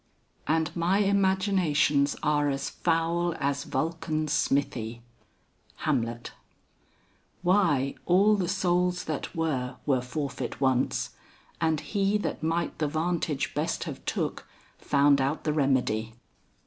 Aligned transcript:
"And 0.47 0.75
my 0.75 0.97
imaginations 0.97 2.15
are 2.23 2.49
as 2.49 2.71
foul 2.71 3.35
As 3.35 3.65
Vulcan's 3.65 4.33
smithy." 4.33 5.03
HAMLET. 5.75 6.31
"Why, 7.43 7.93
all 8.07 8.35
the 8.35 8.47
souls 8.49 9.03
that 9.03 9.35
were, 9.35 9.75
were 9.85 10.01
forfeit 10.01 10.59
once; 10.59 11.11
And 11.61 11.79
He 11.81 12.17
that 12.17 12.41
might 12.41 12.79
the 12.79 12.87
vantage 12.87 13.53
best 13.53 13.83
have 13.83 14.03
took 14.05 14.47
Found 14.79 15.21
out 15.21 15.43
the 15.43 15.53
remedy." 15.53 16.15